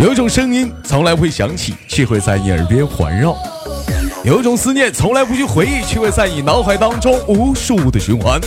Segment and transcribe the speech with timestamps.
[0.00, 3.34] 有种声音从来不会响起，却会在你耳边环绕；
[4.24, 8.40] 有种思念从来不去回忆，却会在你脑海当中无数的循环。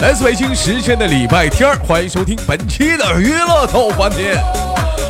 [0.00, 4.36] 来自北京时间的礼拜天欢迎收听本期的娱乐逗环节，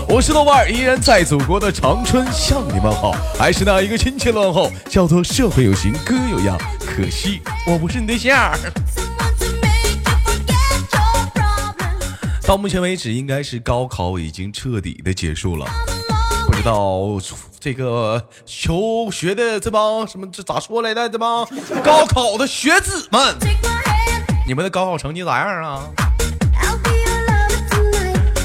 [0.09, 8.53] 我是豆瓣，依然在祖国的长春向你们好，还是那一个亲切问候，叫做社会有型哥有样，可惜我不是你对象。
[12.53, 15.65] 到目前为止，应该是高考已经彻底的结束了。
[16.45, 17.01] 不知道
[17.59, 21.09] 这个求学的这帮什么这咋说来的？
[21.09, 21.49] 这帮
[21.83, 23.35] 高考的学子们，
[24.47, 25.89] 你们的高考成绩咋样啊？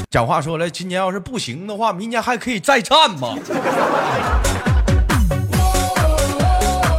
[0.10, 3.36] 讲话说了，今年要是不行的话，明年还可以再战吗？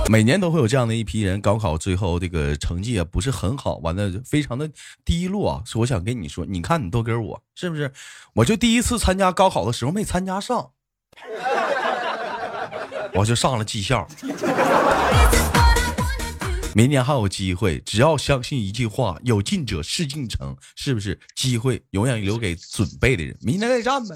[0.09, 4.69] 每年都会有这样的一批人，高考最后这个成绩也不是很好，完了非常的
[5.05, 5.63] 低落啊。
[5.67, 7.93] 所以我想跟你说，你看你豆哥我是不是？
[8.35, 10.71] 我就第一次参加高考的时候没参加上，
[13.13, 14.09] 我就上了技校。
[16.75, 21.21] 明年还有机会，只要相信一句话：有进者事竟成，是不是？
[21.35, 24.15] 机会永远留给准备的人，明年再战呗。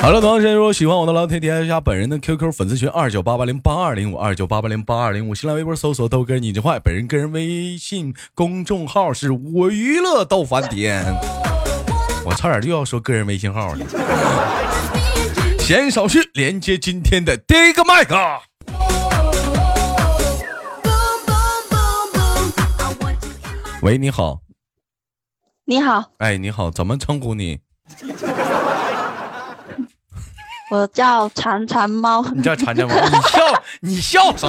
[0.00, 11.04] 好了，同样时如果喜欢我的老铁，添加本人的 QQ 粉丝群二九八八零八二零五二九八八零八二零五，新浪微博搜索豆哥你真坏，本人个人微信公众号是我娱乐豆翻天，
[12.24, 13.86] 我差点就要说个人微信号了。
[15.58, 18.16] 闲言少叙，连接今天的第一个麦克。
[23.82, 24.40] 喂，你好。
[25.66, 26.12] 你好。
[26.18, 27.58] 哎，你好，怎么称呼你？
[30.70, 34.48] 我叫馋馋猫，你叫馋馋猫， 你笑你笑啥？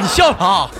[0.00, 0.70] 你笑啥？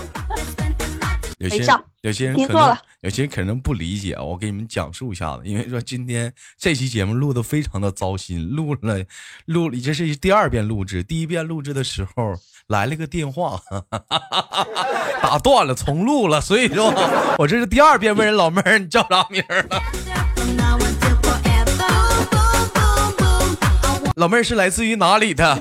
[1.37, 1.65] 有些
[2.01, 5.43] 有些人可能有些人可能不理解，我给你们讲述一下子。
[5.45, 9.03] 因为说今天这期节目录的非常的糟心，录了
[9.45, 11.03] 录了，这是第二遍录制。
[11.03, 12.33] 第一遍录制的时候
[12.67, 14.67] 来了个电话，哈 哈
[15.21, 16.41] 打断了，重录了。
[16.41, 16.91] 所以说，
[17.37, 19.81] 我这是第二遍问人老妹儿，你叫啥名了？
[24.15, 25.59] 老妹儿是来自于哪里的？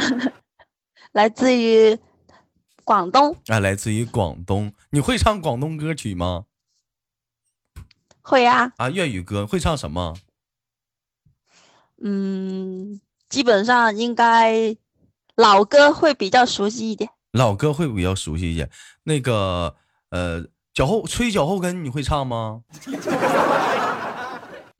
[1.12, 1.98] 来自于
[2.84, 3.36] 广东。
[3.46, 4.72] 啊，来自于广东。
[4.90, 6.44] 你会唱广东歌曲吗？
[8.22, 8.72] 会啊。
[8.76, 10.14] 啊，粤语歌会唱什么？
[12.02, 14.74] 嗯，基本上应该
[15.34, 17.10] 老歌会比较熟悉一点。
[17.32, 18.70] 老歌会比较熟悉一点。
[19.02, 19.76] 那个
[20.08, 22.62] 呃，脚后吹脚后跟你会唱吗？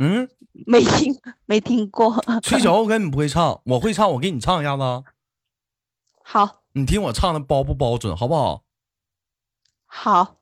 [0.00, 0.28] 嗯。
[0.66, 1.15] 没听
[1.47, 4.83] 没听过，吹脚后跟你不会唱，我会唱，我给你唱一下子。
[6.25, 8.65] 好，你听我唱的包不包准，好不好？
[9.87, 10.41] 好。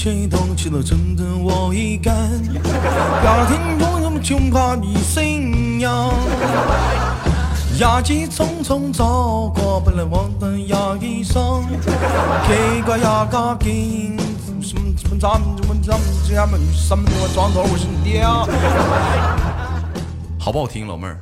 [0.00, 2.16] 吹动起了阵阵我一感，
[3.22, 5.86] 要听众人们穷怕你声音。
[7.78, 11.66] 牙疾匆匆走过，本来我的牙医生，
[12.48, 14.16] 给个牙膏给
[14.62, 18.46] 什么什么咱们怎么咱们这样们什么我装头我是你爹啊？
[20.38, 21.20] 好不好听，老妹儿？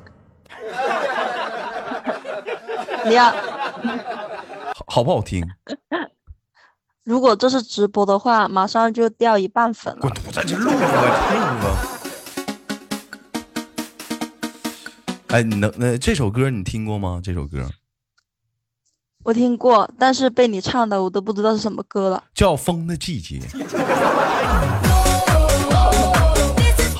[3.04, 3.34] 你要
[4.86, 5.44] 好不好听？
[7.08, 10.00] 如果这是直播的话，马上就掉一半粉了。
[10.02, 11.72] 滚犊子，这录啊录啊！
[15.28, 17.18] 哎，你能那这首歌你听过吗？
[17.24, 17.66] 这首歌
[19.24, 22.22] 我听过，但是被你唱的我都不知道是什么歌了。
[22.34, 23.40] 叫《风的季节》。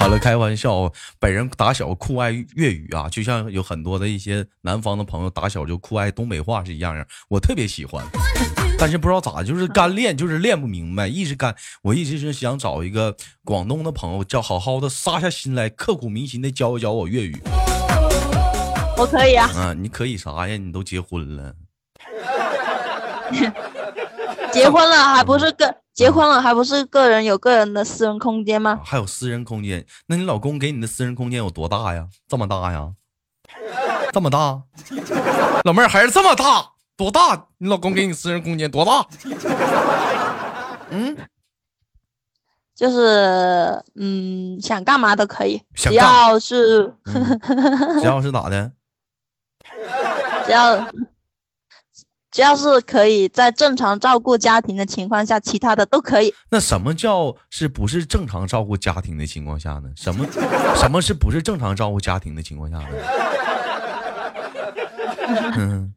[0.08, 8.02] 好了，开玩笑，本人打小酷爱粤语啊，就像有很多的一些南方的朋友打小就酷爱东北话是一样样，我特别喜欢。
[8.78, 11.54] 但是不知道咋，就是干练，就是练不明白，一直干。
[11.82, 17.38] 我一直是想找一个广东的朋友，叫好好的杀下心来，刻骨铭心的教一教我粤语。
[18.96, 19.50] 我可以啊。
[19.56, 20.56] 嗯，你可以啥呀？
[20.56, 21.54] 你都结婚了。
[24.50, 25.66] 结婚了还不是个
[25.98, 28.80] 结婚了还不是个人有个人的私人空间吗？
[28.84, 29.84] 还有私人空间？
[30.06, 32.06] 那你老公给你的私人空间有多大呀？
[32.28, 32.92] 这么大呀？
[34.12, 34.62] 这么大？
[35.64, 36.70] 老妹儿还是这么大？
[36.96, 37.48] 多大？
[37.58, 39.04] 你老公给你私人空间多大？
[40.90, 41.16] 嗯，
[42.76, 46.94] 就是嗯，想干嘛都可以，只要是
[47.98, 48.70] 只要是咋的？
[50.46, 50.76] 只要
[52.38, 56.32] 只要是可以在正常照顾家庭的情况下，其他的都可以。
[56.48, 59.90] 那什么叫是不是正常照顾家庭的情况下呢？
[59.96, 60.24] 什么
[60.78, 62.86] 什么是不是正常照顾家庭的情况下呢？
[65.56, 65.92] 嗯，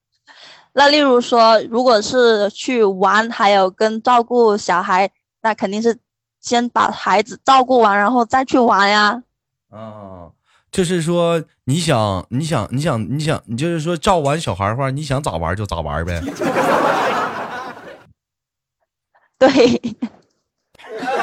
[0.72, 5.10] 那例如说，如果是去玩，还有跟照顾小孩，
[5.42, 5.98] 那肯定是
[6.40, 9.22] 先把孩子照顾完，然后再去玩呀。
[9.68, 10.30] 啊。
[10.76, 16.20] 就是说，你想，你想，你想，你想，你就是说，照完小孩的话，你想咋玩就咋玩呗。
[19.40, 19.48] 对。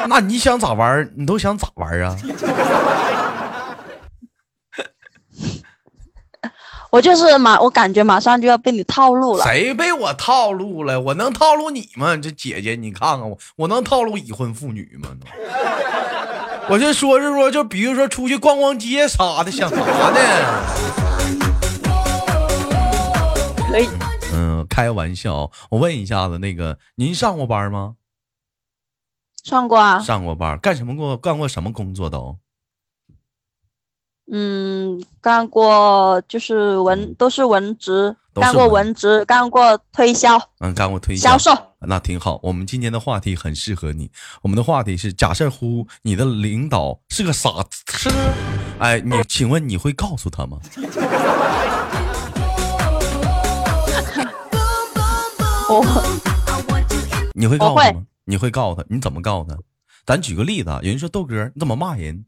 [0.08, 2.16] 那你想咋玩，你都想咋玩啊？
[6.90, 9.44] 我就是马，我感觉马上就要被你套路了。
[9.44, 11.00] 谁被我套路了？
[11.00, 12.16] 我能套路你吗？
[12.16, 15.10] 这姐姐，你看看我，我能套路已婚妇女吗？
[16.70, 20.18] 我就说是说，就比如说出去逛逛街啥的，想啥呢？
[23.68, 23.88] 可以。
[24.32, 25.50] 嗯，开玩笑。
[25.70, 27.96] 我问一下子，那个您上过班吗？
[29.42, 30.00] 上过啊。
[30.00, 31.16] 上过班，干什么过？
[31.16, 32.38] 干过什么工作都？
[34.32, 38.16] 嗯，干过就是文，都是文职。
[38.40, 42.40] 干过文职，干过推销，嗯，干过推销，销售，那挺好。
[42.42, 44.10] 我们今天的话题很适合你。
[44.42, 48.10] 我们的话题是：假设乎你的领导是个傻子，
[48.80, 50.58] 哎，你请问你会告诉他吗？
[55.70, 55.82] 我，
[57.34, 58.02] 你会告诉他吗？
[58.24, 58.86] 你会告诉他？
[58.90, 59.56] 你怎么告诉他？
[60.04, 62.24] 咱举个例子啊，有人说豆哥你怎么骂人？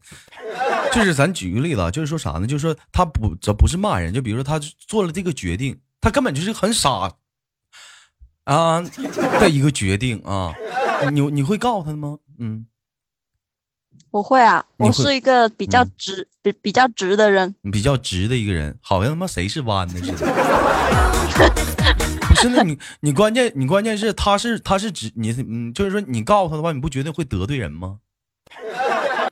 [0.93, 2.47] 就是咱举个例子，就是说啥呢？
[2.47, 4.57] 就是说他不，这不是骂人，就比如说他
[4.87, 5.77] 做了这个决定。
[5.99, 7.11] 他根本就是很傻
[8.45, 8.81] 啊
[9.39, 10.53] 的一个决定啊！
[11.11, 12.17] 你你会告诉他吗？
[12.39, 12.65] 嗯，
[14.11, 20.27] 我会啊，我是一个比较直、比比较直的人，比较直的一个人，好像他妈谁是弯的似的。
[22.29, 27.99] 不是，那你你关键你关键是他是他是直，你嗯，就是说你告诉他的话，你不觉得会得罪人吗？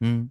[0.01, 0.29] 嗯，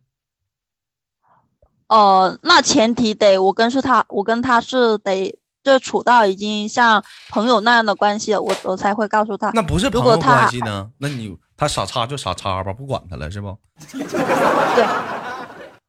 [1.89, 5.39] 哦，那前提得我跟是他，我跟他是得。
[5.65, 9.51] 就处到已经像朋友那样的关系了，我我才会告诉他。
[9.55, 10.91] 那不是朋友关系呢？
[10.99, 13.59] 那你他傻叉就傻叉吧，不管他了是不？
[13.91, 14.85] 对。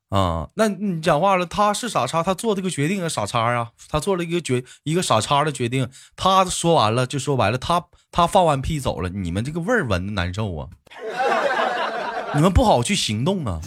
[0.09, 5.89] 啊，那你讲话了，他是傻叉，他做这个决定啊，傻叉啊，他做了一个决一个傻叉的决定。
[6.15, 10.69] 他说完了就说白了，他他放完屁走了，你们这个味儿闻的难受啊，
[12.33, 13.59] 你们不好去行动啊。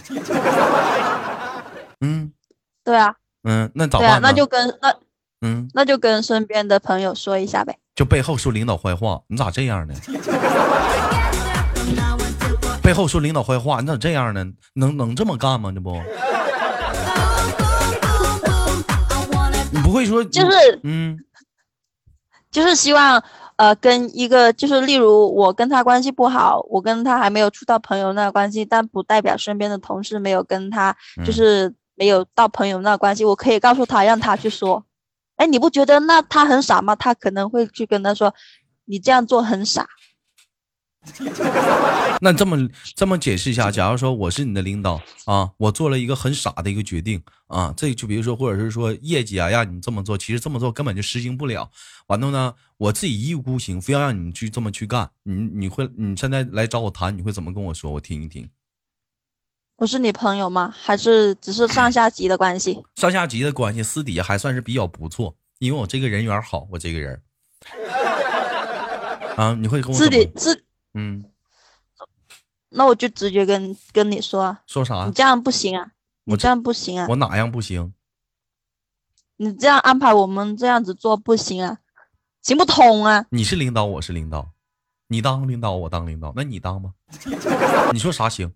[2.01, 2.33] 嗯，
[2.83, 3.13] 对啊。
[3.43, 4.19] 嗯，那咋办？
[4.21, 4.95] 那就跟那。
[5.41, 7.77] 嗯，那就跟身边的朋友说一下呗。
[7.95, 9.93] 就背后说领导坏话，你咋这样呢？
[12.81, 14.43] 背后说领导坏话，你咋这样呢？
[14.73, 15.71] 能能这么干吗？
[15.71, 16.01] 这不，
[19.71, 21.17] 你不会说就是嗯，
[22.51, 23.23] 就是希望
[23.57, 30.95] 呃跟一个就是例如我跟他关系不好，我跟他还没有处到朋友那关系，但不代表身边的同事没有跟他
[31.25, 34.83] 就是没有到朋友那关系，我可以告诉他，让他去说。
[35.39, 36.93] 哎，你不觉得那他很傻吗？
[36.97, 38.35] 他可能会去跟他说，
[38.85, 39.87] 你这样做很傻。
[42.19, 51.71] 那这么这么解释一下，假如说我是你的领导啊，我做了一个很傻的一个决定啊，这就比如说或者是说业绩啊，让你这么做，其实这么做根本就实行不了。
[52.07, 57.89] 完了呢，我自己一意孤行，非要让你去这么去干，你你会你现在来找我谈，你会怎么跟我说？
[57.91, 58.49] 我听一听。
[59.79, 60.73] 我是你朋友吗？
[60.77, 62.83] 还是只是上下级的关系？
[62.97, 67.21] 上下级的关系，私底下还算是比较不错，因为我这个人缘好，我这个人。
[69.37, 71.23] 啊，你会跟我私底私嗯，
[72.67, 75.05] 那我就直接跟跟你说，说啥？
[75.05, 75.91] 你这样不行啊！
[76.25, 77.07] 你这样不行啊！
[77.07, 77.93] 我哪样不行？
[79.37, 81.77] 你这样安排我们这样子做不行啊，
[82.41, 83.25] 行不通啊！
[83.29, 84.51] 你是领导，我是领导。
[85.11, 86.91] 你当领导，我当领导，那你当吧。
[87.91, 88.53] 你说啥行？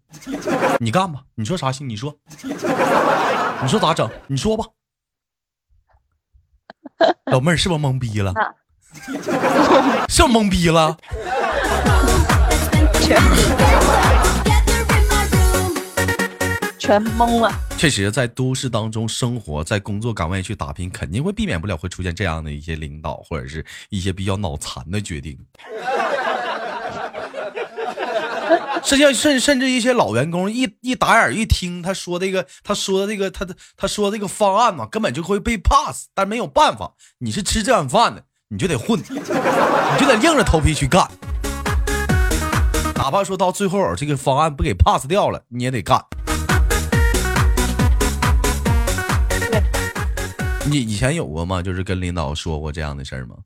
[0.80, 1.24] 你干吧。
[1.34, 1.90] 你说啥行？
[1.90, 2.16] 你说。
[3.64, 4.08] 你说咋整？
[4.28, 4.64] 你说吧。
[7.32, 8.32] 老妹儿是不是懵逼了？
[10.08, 10.96] 是不是懵逼了？
[16.78, 17.52] 全懵了。
[17.78, 25.36] 确实，在都市当中生活，在工作岗位去打拼，肯定会避免不了会出现这样的一些领导或者是一些比较脑残的决定。
[28.86, 36.08] 实际上，甚甚至一些老员工一一打眼一听他说这个，他说的这个，他的他说这个方案嘛，根本就会被 pass。
[36.14, 41.10] 但没有办法，你是吃这碗饭的，你就得混，你就得硬着头皮去干。
[42.96, 46.04] 哪怕说到最后这个方案不给 pass 掉了，你也得干。
[50.66, 51.62] 你以前有过吗？
[51.62, 53.38] 就是跟领导说过这样的事儿吗？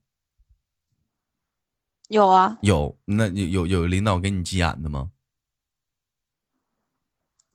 [2.09, 2.57] 有啊。
[2.61, 5.09] 有，那有有有领导给你急眼的吗？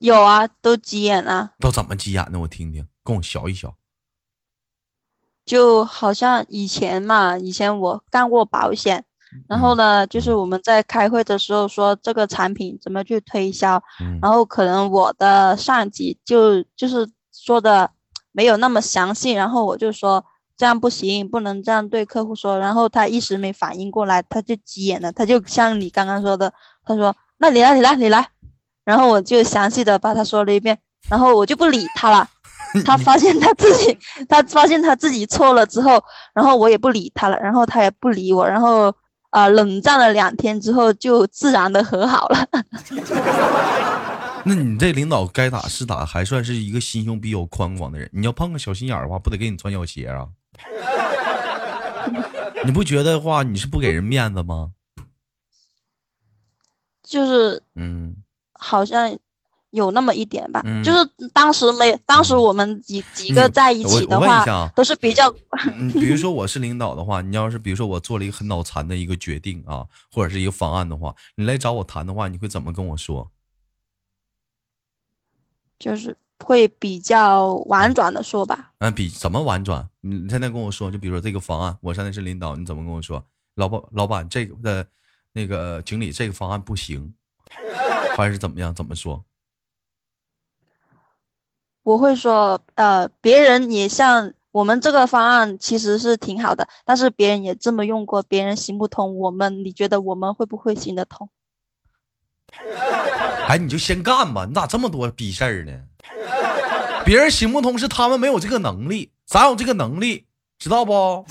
[0.03, 1.53] 有啊，都急眼了。
[1.61, 2.41] 都怎么急眼的？
[2.41, 3.73] 我听听，跟我学一学。
[5.47, 9.05] 就好像以前嘛，以前我干过保险，
[9.49, 13.81] 然后呢，就是我们在开会的时候说这个产品怎么去推销，
[14.21, 17.89] 然后可能我的上级就就是说的
[18.33, 20.25] 没有那么详细，然后我就说
[20.57, 26.53] 这样不行，不能这样对客户说，然后他一时没反应过来，他就急眼了，他就像你刚刚说的，
[26.85, 28.29] 他说那你来，你来，你来，
[28.85, 32.29] 然后我就详细的把他说了一遍，然后我就不理他了。
[32.87, 33.99] 他发现他自己，
[34.29, 38.95] 他发现他自己错了之后，然后我也不理他了，然后他也不理我，然后
[39.31, 42.47] 啊冷战了两天之后，就自然的和好了。
[44.45, 48.09] 那你这领导该打是打，还算是一个心胸比较宽广的人。
[48.13, 50.27] 你要碰个小心眼儿的话，不得给你穿小鞋啊？
[52.65, 54.71] 你不觉得话你是不给人面子吗？
[57.03, 58.17] 就是嗯，
[58.63, 59.19] 好像。
[59.73, 60.99] 有那么一点吧，就是
[61.33, 64.45] 当时没，当时我们几几个在一起的话，
[64.77, 65.35] 都是比较。
[65.75, 73.31] 嗯，比如说我是领导的话，你要是比如说我做了一个很脑残的一个决定啊，或者是一个方案的话，你来找我谈的话，你会怎么跟我说？
[75.79, 78.73] 就是会比较婉转的说吧。
[78.81, 79.89] 嗯，比怎么婉转？
[80.03, 83.25] 你现在跟我说，就比如说这个方案，我现在是领导，你怎么跟我说？
[83.55, 84.87] 老板，老板，这个的，
[85.33, 87.15] 那个经理，这个方案不行，
[88.17, 88.75] 还是怎么样？
[88.75, 89.25] 怎么说？
[91.83, 101.29] 我会说，呃，别人也像我们这个方案其实是挺好的，但是别人也这么用过，别人行不通，我们你觉得我们会不会行得通？
[103.49, 105.73] 哎，你就先干吧，你咋这么多逼事儿呢？
[107.05, 110.27] 别人行不通是他们没有这个能力，咱有这个能力，
[110.59, 111.27] 知道不？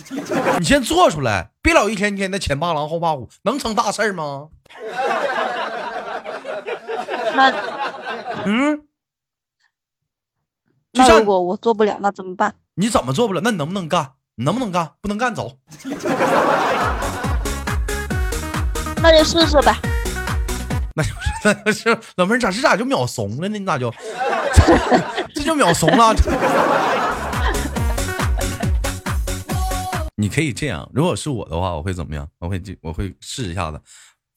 [0.60, 4.50] 你先做出来，别老一天天的前怕狼后怕虎，能成大事吗？
[7.36, 7.52] 那，
[8.46, 8.82] 嗯。
[10.94, 12.54] 那如果我做不了，那怎么办？
[12.76, 13.42] 你怎么做不了？
[13.44, 14.14] 那你能不能干？
[14.36, 14.92] 你能不能干？
[15.02, 15.58] 不能干，走。
[19.02, 19.74] 那就试试呗。
[20.94, 23.58] 那就是，那就是，老妹儿咋这咋就秒怂了呢？
[23.58, 23.90] 你咋就
[25.34, 26.14] 这就秒怂了？
[30.18, 32.28] 你可以这样，如果是我的话，我会怎么样？
[32.40, 33.82] 我会我会试一下子，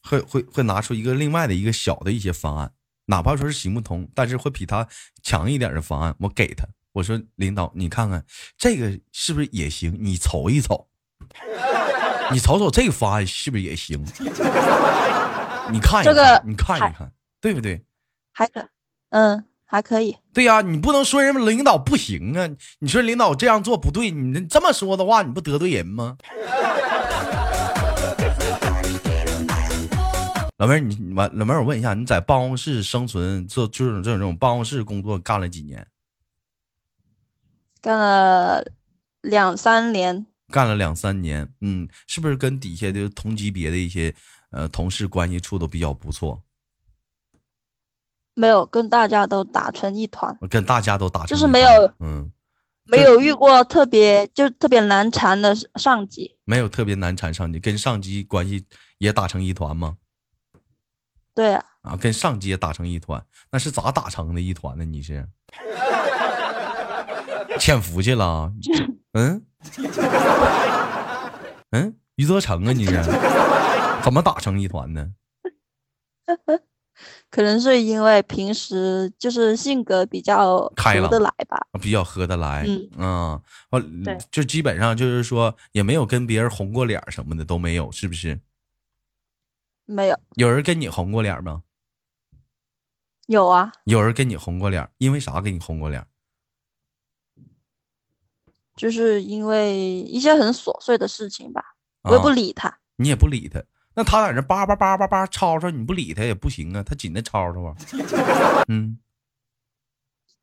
[0.08, 2.70] 会会会拿出一个另外的一个小的一些方案。
[3.06, 4.86] 哪怕说是行不通，但是会比他
[5.22, 6.66] 强一点的方案，我给他。
[6.92, 8.24] 我说领导，你看看
[8.56, 9.96] 这个是不是也行？
[10.00, 10.86] 你瞅一瞅，
[12.30, 14.00] 你瞅瞅这个方案是不是也行？
[15.72, 17.82] 你看一看，你看一看，对不对？
[18.32, 18.68] 还可，
[19.10, 20.16] 嗯，还可以。
[20.32, 22.48] 对呀，你不能说人领导不行啊！
[22.78, 26.16] 你说领导这样做不对，你这么说的话，你不得罪人吗？
[30.56, 35.86] 老妹儿，你完老妹儿，我问一下，你在办公室生存做就是这种这种办公室工作干了几年？
[37.80, 38.64] 干了
[39.20, 40.26] 两三年。
[40.52, 44.14] 干了两三年，嗯，是不是跟底下的同级别的一些
[44.50, 46.40] 呃同事关系处的比较不错？
[48.34, 50.36] 没有，跟大家都打成一团。
[50.48, 52.30] 跟大家都打成就是没有，嗯，
[52.84, 56.36] 没有遇过特别就特别难缠的上级。
[56.44, 58.64] 没有特别难缠上级，跟上级关系
[58.98, 59.96] 也打成一团吗？
[61.34, 64.84] 对啊，跟上街打成一团，那是咋打成的一团呢？
[64.84, 65.26] 你是
[67.58, 68.52] 潜伏去了？
[69.12, 69.44] 嗯
[71.70, 72.72] 嗯，余则成啊？
[72.72, 73.02] 你是
[74.02, 75.10] 怎么打成一团呢？
[77.28, 82.64] 可能是因为平时就是性格比较合得来吧，比较合得来。
[82.68, 82.88] 嗯
[83.72, 88.38] 嗯，就基本上就是说也没有跟别人红过脸什么的都没有，是不是？
[89.86, 91.62] 没有，有人跟你红过脸吗？
[93.26, 96.06] 有啊，有人跟你红过脸，因为啥给你红过脸？
[98.76, 102.78] 就是因为一些很琐碎的事情吧，我也不理他。
[102.96, 103.62] 你也不理他，
[103.94, 107.76] 那他在那叭叭叭叭叭吵吵，你不理他也不行啊，他紧的吵吵啊。
[108.68, 108.98] 嗯，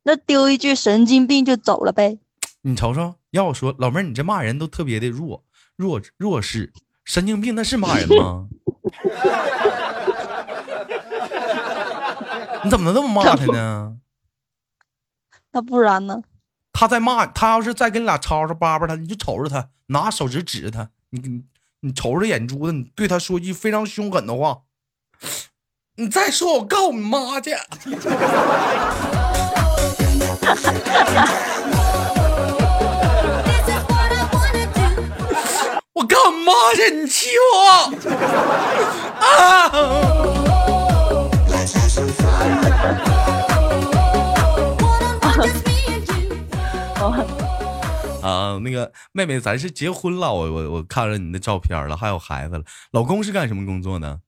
[0.02, 2.18] 那丢一句神经病就走了呗。
[2.62, 5.44] 你瞅瞅，要我说，老妹儿，你这骂人都特别的弱
[5.76, 6.72] 弱弱势。
[7.04, 8.48] 神经病那是骂人吗？
[12.64, 13.96] 你怎么能这么骂他呢？
[15.52, 16.22] 那不然呢？
[16.72, 21.44] 他在骂他，要是再跟你俩吵吵叭叭他，你就瞅着他，拿手指指着他，你你
[21.80, 24.62] 你瞅着眼珠子，你对他说句非常凶狠的话。
[25.96, 27.50] 你再说，我告你妈去！
[35.92, 36.90] 我干嘛去？
[36.94, 37.92] 你气我！
[39.72, 39.78] 哦
[48.22, 54.20] 哦，那个妹妹，咱是结婚了，我我我看了你的照片了，还有孩子了，老公是干什么工作呢？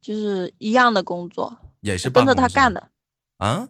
[0.00, 2.90] 就是一样的工作，也是跟着他干的。
[3.38, 3.68] 啊？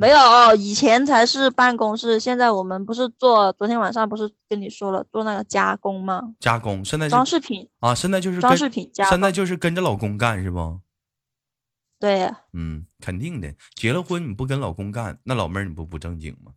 [0.00, 6.22] 没有，以前才是办公室，现在我们不是做，昨天晚上不是跟你说了做那个加工吗？
[6.38, 10.78] 加工，现在装饰品啊，现在就是装饰品加，现在就是跟着老公干是不？
[11.98, 13.52] 对，嗯，肯定的。
[13.74, 16.52] 结了婚你不跟老公干，那老妹儿你不不正经吗？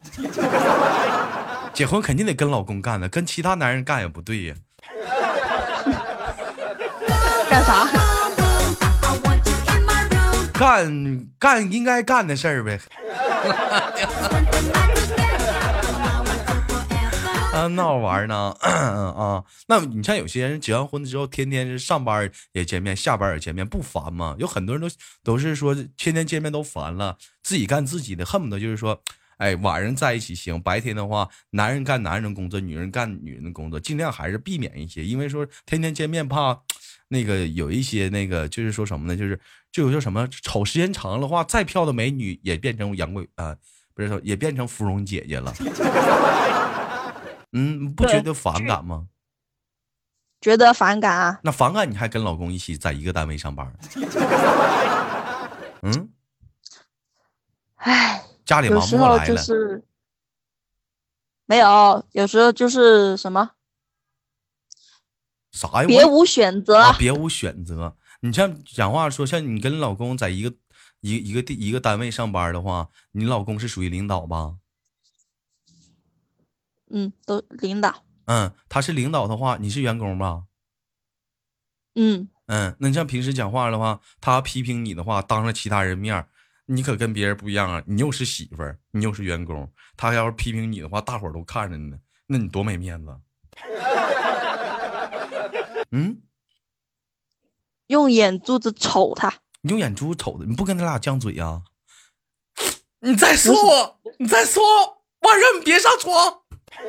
[1.74, 4.56] 结婚肯定得跟老公干的，跟其他男人干也不对呀。
[7.50, 7.88] 干啥？
[10.62, 12.80] 干干应该干的事儿呗。
[17.54, 18.56] 啊，闹玩呢？
[18.62, 24.36] 啊，那你像有些人结完婚之后，天天是上班也见面，下班也见面，不烦吗？
[24.40, 24.88] 有很多人都
[25.24, 29.02] 都是说天天见面都烦了，自己干自己的，恨不得就是说，
[29.42, 36.62] 哎，晚上在一起行，白天的话，男人干男人的工作，女人干女人的工作，尽量还是避免一些，因为说天天见面怕
[37.08, 39.18] 那个有一些那个就是说什么呢？
[39.18, 39.40] 就是
[39.72, 43.58] 就有些什么瞅时间长了话，再漂亮的美女也变成杨贵啊，
[43.96, 45.52] 不是说也变成芙蓉姐姐了。
[47.54, 49.08] 嗯，不觉得反感吗？
[50.40, 51.40] 觉得反感啊？
[51.44, 53.74] 那反感你还跟老公一起在一个单位上班？
[55.82, 56.10] 嗯，
[57.78, 59.82] 唉，家里忙不过来了。
[61.46, 63.52] 没有，有时候就是什么？
[65.52, 65.88] 啥呀？
[65.88, 66.94] 别无选择。
[66.98, 67.98] 别无选择。
[68.22, 70.54] 你像讲话说，像你跟老公在一个
[71.02, 74.56] 一一个地一个单位上班的话，你老公是属于领导吧？
[76.90, 78.04] 嗯，都领导。
[78.26, 80.44] 嗯，他是领导的话，你是员工吧？
[81.96, 86.26] 嗯嗯，那你像平时讲话的话，他批评你的话，当着其他人面
[86.74, 87.84] 你可跟别人不一样啊！
[87.86, 93.14] 你又是媳妇儿，你又是员工，他要是批评你的话，大伙儿都看着呢，那你多没面子。
[95.92, 96.22] 嗯，
[97.88, 101.62] 用眼珠子瞅他，你用眼珠子瞅他，你不跟他俩犟嘴呀？
[103.02, 104.64] 你再说我，你再说，
[105.20, 106.16] 晚上你别上床。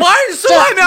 [0.00, 0.82] 上你睡外面。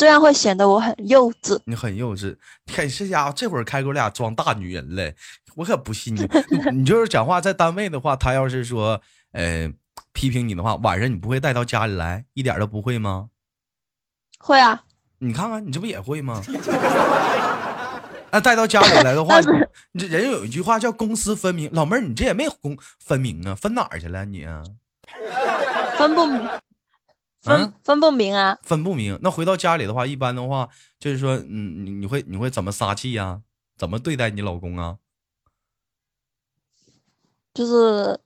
[0.00, 1.60] 嗯，这样会显得我很幼稚。
[1.66, 2.34] 你很幼稚，
[2.66, 5.12] 看这家伙这会儿开口俩装大女人了，
[5.56, 6.26] 我可不信你。
[6.72, 9.00] 你就是讲话在单位的话，他要是说
[9.32, 9.70] 呃
[10.14, 13.28] 批评你的话，晚上你不会带到家里来，一点都不会吗？
[14.38, 14.84] 会啊。
[15.18, 16.42] 你看看，你这不也会吗？
[18.32, 19.38] 那带到家里来的话，
[19.92, 21.68] 你这人有一句话叫公私分明。
[21.74, 24.46] 老妹儿，你这也没公分明啊，分哪儿去了你？
[25.98, 26.48] 分不明，
[27.42, 29.18] 分分不明啊，分不明。
[29.22, 33.40] 那回到家里的话，一般的话就是说，嗯，你你会你会怎么撒气呀？
[33.76, 34.98] 怎么对待你老公啊？
[37.54, 38.20] 就是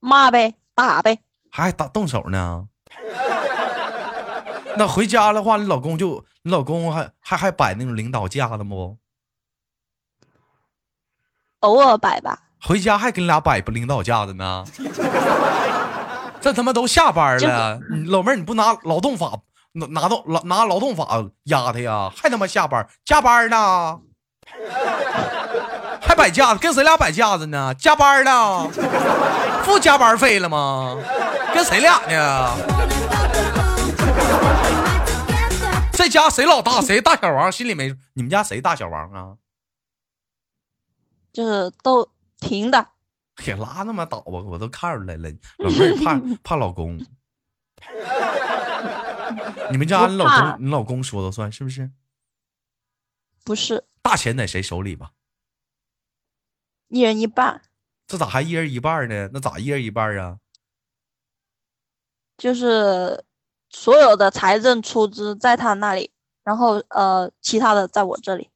[0.00, 2.68] 骂呗，打呗，还打动手呢。
[4.76, 8.96] 那回家的话，你老公就你老公还还还摆那种领导架子不？
[11.60, 14.64] 偶尔摆吧，回家还跟你俩摆不领导架子呢？
[16.42, 19.38] 这他妈都下班了，老妹儿你不拿劳动法
[19.72, 22.10] 拿拿动劳拿劳动法压他呀？
[22.14, 24.00] 还他妈下班加班呢？
[26.02, 27.72] 还摆架子跟谁俩摆架子呢？
[27.74, 28.68] 加班呢？
[29.62, 30.98] 付加班费了吗？
[31.54, 32.50] 跟谁俩呢？
[35.92, 36.80] 这家谁老大？
[36.80, 37.52] 谁大小王？
[37.52, 39.34] 心里没你们家谁大小王啊？
[41.32, 42.08] 就是都
[42.40, 42.88] 平的，
[43.46, 45.30] 也拉那么倒吧，我都看出来了。
[45.58, 46.98] 老妹儿怕 怕老公，
[49.70, 51.90] 你们家你老公你老公说了算是不是？
[53.44, 55.12] 不是，大钱在谁手里吧？
[56.88, 57.62] 一人一半。
[58.06, 59.30] 这咋还一人一半呢？
[59.32, 60.38] 那咋一人一半啊？
[62.36, 63.24] 就是
[63.70, 66.12] 所有的财政出资在他那里，
[66.44, 68.50] 然后呃，其他的在我这里。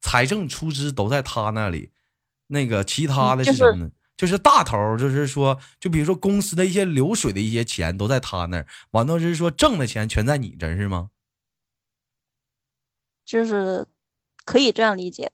[0.00, 1.92] 财政出资都在他那里，
[2.48, 3.90] 那个其他的是什么呢？
[4.16, 11.10] 就是大头，就是说，就比如说公司的一些流水的一些钱都在他那儿，完了就是说挣的钱全在你这儿是吗？
[13.26, 13.86] 就是
[14.44, 15.30] 可以这样理解。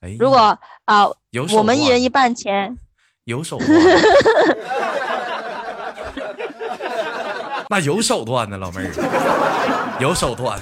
[0.00, 2.76] 哎，如果啊，有我们一人一半钱，
[3.24, 3.70] 有手段，
[7.70, 10.60] 那有手段呢，老妹儿，有手段。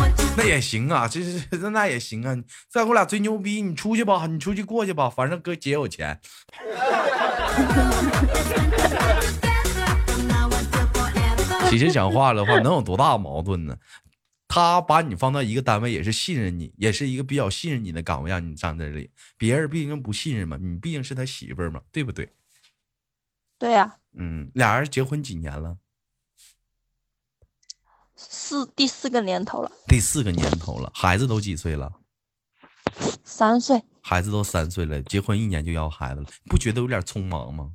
[0.36, 2.36] 那也行啊，这是 那那也行啊。
[2.68, 6.20] 再给我俩吹牛逼，你出去吧，你出去过去吧，反正哥姐有钱。
[11.68, 13.76] 其实讲话的话，能有多大矛盾呢？
[14.48, 19.10] 他把你放到一个单位，也是信任你，也是一个比较信任你的岗位，让你站在这里。
[19.36, 22.28] 别人毕竟不信任嘛，你毕竟是他媳妇儿嘛，对不对？
[23.58, 23.96] 对呀。
[24.18, 25.76] 嗯，俩人结婚几年了？
[28.16, 29.70] 四第四个年头了。
[29.86, 31.92] 第四个年头了，孩子都几岁了？
[33.24, 33.80] 三岁。
[34.02, 37.72] 孩子都三岁了，结婚一年就要孩子了，不觉得有点匆忙吗？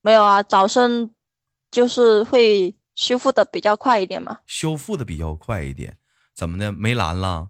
[0.00, 1.10] 没有啊，早生
[1.70, 2.74] 就是会。
[2.98, 4.40] 修复的比较快一点嘛？
[4.44, 5.96] 修复的比较快一点，
[6.34, 6.72] 怎么的？
[6.72, 7.46] 没蓝了？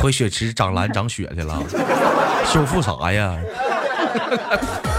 [0.00, 1.62] 回血池长蓝长血去了？
[2.50, 3.38] 修复啥呀？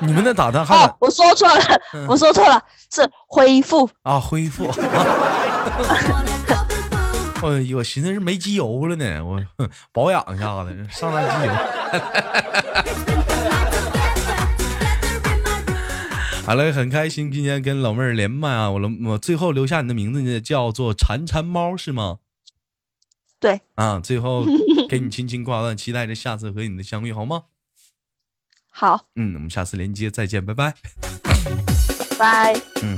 [0.02, 0.62] 你们那打的？
[0.62, 1.60] 哦，我说错了，
[2.08, 4.66] 我说错了，是恢复啊，恢复。
[7.42, 9.40] 哎呦，我寻思是没机油了呢，我
[9.92, 11.52] 保养一下子，上来机油。
[16.46, 18.70] 好了，很开心今天跟老妹儿连麦啊！
[18.70, 22.18] 我我最后留下你的名字呢，叫做馋馋猫是吗？
[23.38, 24.44] 对啊，最后
[24.88, 27.42] 给你轻轻挂断，期待着下次和你的相遇，好吗？
[28.80, 30.72] 好，嗯，我们下次连接再见，拜拜，
[32.18, 32.96] 拜，嗯。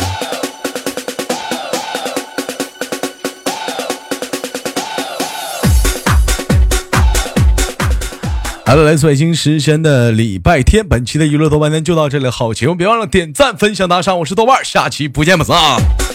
[8.64, 16.11] 好了，来自北京时间的礼拜天，本期的娱乐豆瓣天就到这里，好节目别忘了点赞、分享、打赏，我是豆瓣，下期不见不散。